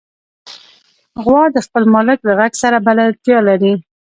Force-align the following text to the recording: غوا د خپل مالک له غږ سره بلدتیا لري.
غوا 1.23 1.43
د 1.55 1.57
خپل 1.65 1.83
مالک 1.93 2.19
له 2.27 2.33
غږ 2.39 2.53
سره 2.63 2.77
بلدتیا 2.85 3.37
لري. 3.49 3.73